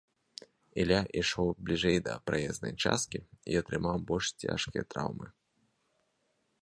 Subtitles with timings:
[0.83, 3.19] Ілля ішоў бліжэй да праезнай часткі
[3.53, 5.27] і атрымаў больш цяжкія траўмы.